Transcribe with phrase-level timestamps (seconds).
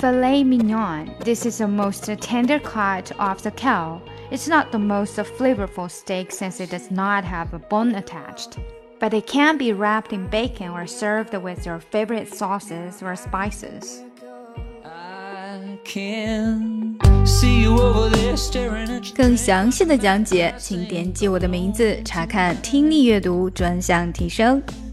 [0.00, 1.10] Filet mignon.
[1.24, 4.00] This is the most tender cut of the cow.
[4.30, 8.58] It's not the most flavorful steak since it does not have a bone attached.
[8.98, 14.02] But it can be wrapped in bacon or served with your favorite sauces or spices.
[14.84, 19.14] I can see you over there staring at you.
[19.14, 24.62] 更详细的讲解，请点击我的名字查看听力阅读专项提升。